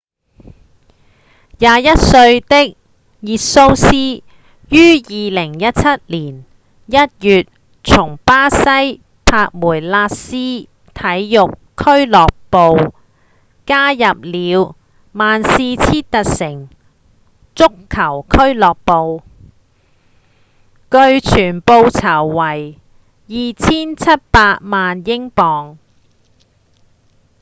[1.59, 2.75] 21歲的
[3.19, 3.95] 熱蘇斯
[4.71, 6.43] 於2017年
[6.87, 7.45] 1月
[7.83, 8.63] 從巴西
[8.95, 10.67] 的帕梅拉斯體
[11.29, 12.95] 育俱樂部
[13.67, 14.75] 加入了
[15.11, 16.67] 曼徹斯特城
[17.53, 19.21] 足球俱樂部
[20.89, 22.79] 據傳報酬為
[23.27, 25.77] 2700萬英鎊